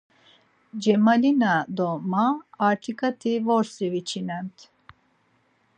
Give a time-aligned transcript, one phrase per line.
[0.81, 2.25] Çemalina do ma
[2.67, 4.57] artiǩati vorsi viçinemt.